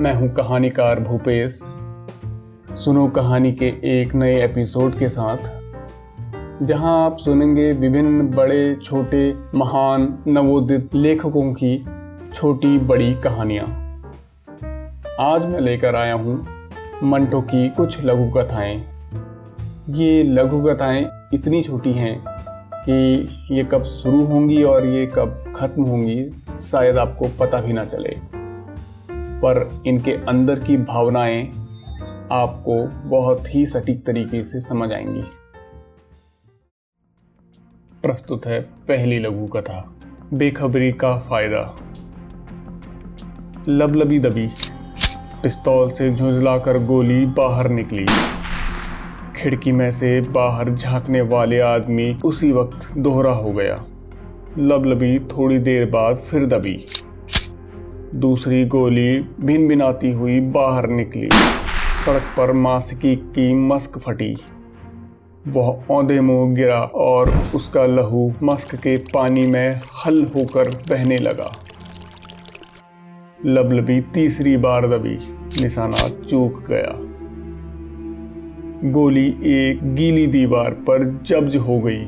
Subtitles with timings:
[0.00, 1.58] मैं हूँ कहानीकार भूपेश।
[2.84, 5.36] सुनो कहानी के एक नए एपिसोड के साथ,
[6.62, 11.86] जहाँ आप सुनेंगे विभिन्न बड़े, छोटे, महान, नवोदित लेखकों की
[12.34, 13.66] छोटी, बड़ी कहानियाँ।
[15.20, 16.42] आज मैं लेकर आया हूँ
[17.02, 18.76] मंटो की कुछ लघु कथाएँ।
[19.90, 22.24] ये लघु कथाएँ इतनी छोटी हैं
[22.88, 26.30] कि ये कब शुरू होंगी और ये कब ख़त्म होंगी,
[26.60, 28.43] शायद आपको पता भी ना चले।
[29.44, 31.46] पर इनके अंदर की भावनाएँ
[32.32, 35.22] आपको बहुत ही सटीक तरीके से समझ आएँगी।
[38.02, 39.96] प्रस्तुत है पहली लघु कथा,
[40.34, 41.76] बेखबरी का फ़ायदा।
[43.68, 44.46] लबलबी दबी,
[45.42, 48.06] पिस्तौल से झुंझलाकर गोली बाहर निकली।
[49.36, 53.84] खिड़की में से बाहर झांकने वाले आदमी उसी वक्त दोहरा हो गया।
[54.58, 56.86] लबलबी थोड़ी देर बाद फिर दबी।
[58.14, 61.28] दूसरी गोली भिन भिनाती हुई बाहर निकली।
[62.06, 64.36] सड़क पर मासिकी की मस्क फटी।
[65.48, 71.52] वह औंधे मुँह गिरा और उसका लहू मस्क के पानी में हल होकर बहने लगा।
[73.46, 75.18] लबलबी तीसरी बार दबी,
[75.62, 76.98] निशाना चूक गया।
[78.90, 82.06] गोली एक गीली दीवार पर जब्ज हो गई।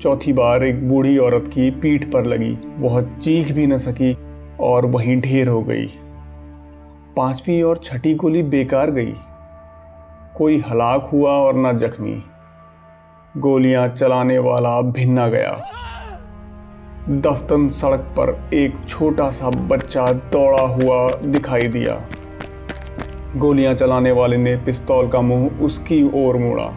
[0.00, 4.16] चौथी बार एक बूढ़ी औरत की पीठ पर लगी। वह चीख भी न सकी
[4.60, 5.86] और वहीं ढेर हो गई।
[7.16, 9.14] पांचवी और छठी गोली बेकार गई।
[10.36, 12.22] कोई हलाक हुआ और न जख्मी।
[13.36, 15.60] गोलियाँ चलाने वाला भिन्ना गया।
[17.08, 22.08] दफ्तन सड़क पर एक छोटा सा बच्चा दौड़ा हुआ दिखाई दिया।
[23.36, 26.72] गोलियाँ चलाने वाले ने पिस्तौल का मुँह उसकी ओर मोड़ा।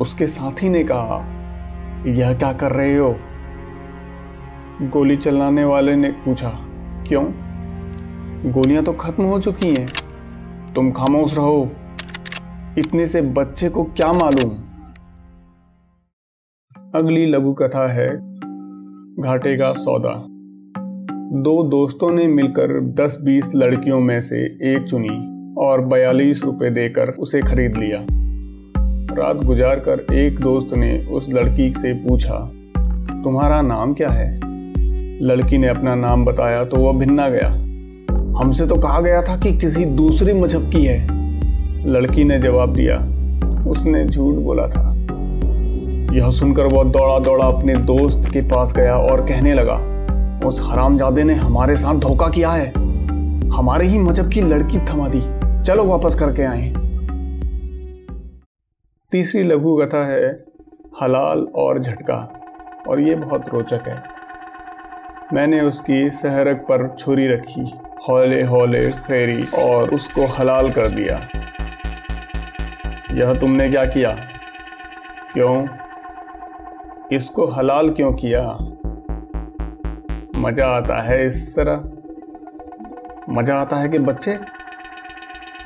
[0.00, 1.26] उसके साथी ने कहा,
[2.06, 3.16] यह क्या कर रहे हो?
[4.82, 6.48] गोली चलाने वाले ने पूछा,
[7.08, 7.24] क्यों?
[8.52, 9.88] गोलियाँ तो खत्म हो चुकी हैं।
[10.74, 11.70] तुम खामोश रहो।
[12.78, 14.50] इतने से बच्चे को क्या मालूम?
[16.94, 18.08] अगली लघु कथा है
[19.20, 20.14] घाटे का सौदा।
[21.42, 24.44] दो दोस्तों ने मिलकर 10-20 लड़कियों में से
[24.74, 28.06] एक चुनी और बयालीस रुपए देकर उसे खरीद लिया।
[29.16, 32.38] रात गुजार कर एक दोस्त ने उस लड़की से पूछा,
[33.24, 34.47] तुम्हारा नाम क्या है?
[35.22, 37.48] लड़की ने अपना नाम बताया तो वह भिन्ना गया।
[38.40, 41.08] हमसे तो कहा गया था कि किसी दूसरे मज़हब की है।
[41.86, 42.98] लड़की ने जवाब दिया।
[43.70, 44.94] उसने झूठ बोला था।
[46.16, 49.76] यह सुनकर वह दौड़ा दौड़ा अपने दोस्त के पास गया और कहने लगा,
[50.46, 52.72] उस हरामजादे ने हमारे साथ धोखा किया है।
[53.48, 55.22] हमारे ही मज़हब की लड़की थमा दी।
[55.62, 56.74] चलो वापस करके आए
[59.12, 60.44] तीसरी लघु कथा है,
[61.02, 62.34] हलाल और झटका।
[62.88, 64.17] और ये बहुत रोचक है।
[65.32, 67.72] मैंने उसकी सहरक पर छुरी रखी,
[68.08, 71.20] हौले हौले फेरी और उसको हलाल कर दिया।
[73.12, 74.10] यह तुमने क्या किया?
[75.32, 75.66] क्यों?
[77.12, 78.42] इसको हलाल क्यों किया?
[80.36, 81.84] मज़ा आता है इस तरह।
[83.30, 84.38] मज़ा आता है कि बच्चे,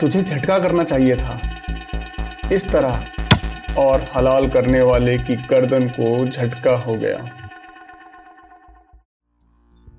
[0.00, 1.40] तुझे झटका करना चाहिए था।
[2.52, 3.04] इस तरह
[3.78, 7.18] और हलाल करने वाले की गर्दन को झटका हो गया।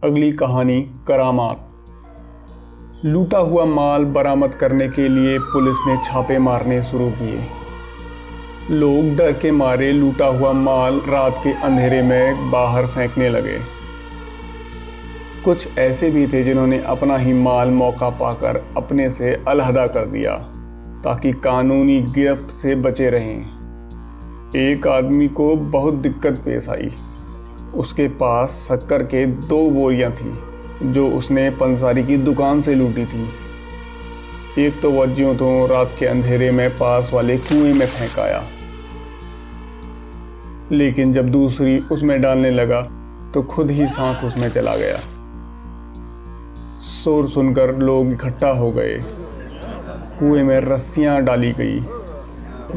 [0.04, 1.70] अगली कहानी करामात।
[3.06, 7.46] लूटा हुआ माल बरामद करने के लिए पुलिस ने छापे मारने शुरू किए।
[8.72, 13.58] लोग डर के मारे लूटा हुआ माल रात के अंधेरे में बाहर फेंकने लगे।
[15.46, 20.36] कुछ ऐसे भी थे जिन्होंने अपना ही माल मौका पाकर अपने से अलहदा कर दिया,
[21.04, 26.92] ताकि कानूनी गिरफ्त से बचे रहें। एक आदमी को बहुत दिक्कत पेश आई।
[27.76, 30.40] उसके पास शक्कर के दो बोरियाँ थी,
[30.94, 33.30] जो उसने पंसारी की दुकान से लूटी थी।
[34.66, 38.44] एक तो वज्जियों तो रात के अंधेरे में पास वाले कुएँ में फेंकाया।
[40.72, 42.82] लेकिन जब दूसरी उसमें डालने लगा
[43.34, 44.98] तो खुद ही साथ उसमें चला गया।
[47.04, 49.04] शोर सुनकर लोग इकट्ठा हो गए।
[50.20, 51.80] कुएँ में रस्सियाँ डाली गई।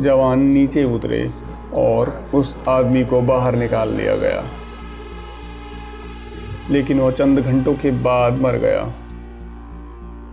[0.02, 1.30] जवान नीचे उतरे
[1.74, 4.44] और उस आदमी को बाहर निकाल लिया गया।
[6.70, 8.94] लेकिन वह चंद घंटों के बाद मर गया।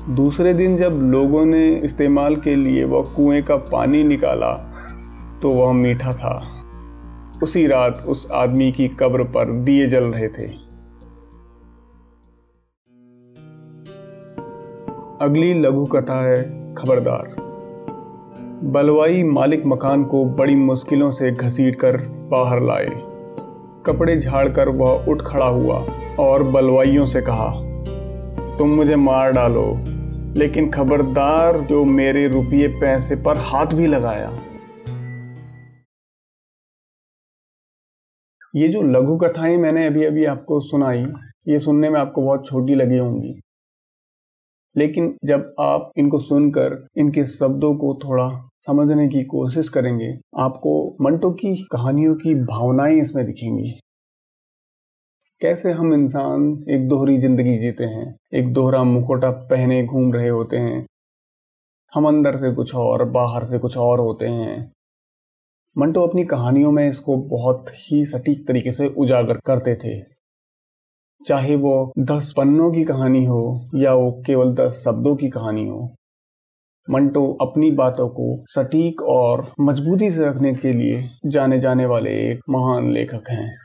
[0.09, 4.53] दूसरे दिन जब लोगों ने इस्तेमाल के लिए वह कुएँ का पानी निकाला
[5.41, 6.49] तो वह मीठा था।
[7.43, 10.47] उसी रात उस आदमी की कब्र पर दिए जल रहे थे।
[15.21, 17.35] अगली लघु कथा है खबरदार।
[18.63, 21.97] बलवाई मालिक मकान को बड़ी मुश्किलों से घसीट कर
[22.31, 23.12] बाहर लाए।
[23.85, 25.77] कपड़े झाड़कर वह उठ खड़ा हुआ
[26.19, 27.49] और बलवाइयों से कहा,
[28.57, 29.73] तुम मुझे मार डालो,
[30.37, 34.31] लेकिन खबरदार जो मेरे रुपये पैसे पर हाथ भी लगाया।
[38.55, 41.05] ये जो लघु कथाएँ मैंने अभी अभी आपको सुनाई,
[41.47, 43.39] ये सुनने में आपको बहुत छोटी लगी होंगी।
[44.77, 50.07] लेकिन जब आप इनको सुनकर इनके शब्दों को थोड़ा समझने की कोशिश करेंगे,
[50.39, 53.71] आपको मंटो की कहानियों की भावनाएँ इसमें दिखेंगी।
[55.41, 60.57] कैसे हम इंसान एक दोहरी ज़िंदगी जीते हैं, एक दोहरा मुखोटा पहने घूम रहे होते
[60.57, 60.85] हैं,
[61.93, 64.71] हम अंदर से कुछ और, बाहर से कुछ और होते हैं।
[65.75, 69.99] मंटो अपनी कहानियों में इसको बहुत ही सटीक तरीके से उजागर करते थे।
[71.21, 73.43] चाहे वो दस पन्नों की कहानी हो
[73.75, 75.89] या वो केवल दस शब्दों की कहानी हो
[76.89, 82.39] मंटो अपनी बातों को सटीक और मजबूती से रखने के लिए जाने जाने वाले एक
[82.49, 83.57] महान लेखक हैं।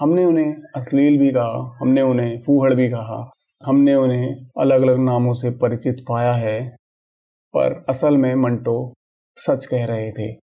[0.00, 3.30] हमने उन्हें अश्लील भी कहा, हमने उन्हें फूहड़ भी कहा,
[3.66, 6.70] हमने उन्हें अलग अलग नामों से परिचित पाया है,
[7.54, 8.94] पर असल में मंटो
[9.36, 10.36] सच कह रहे थे।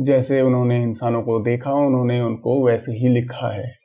[0.00, 3.83] जैसे उन्होंने इंसानों को देखा, उन्होंने उनको वैसे ही लिखा है।